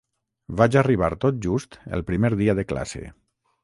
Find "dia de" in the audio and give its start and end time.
2.43-2.69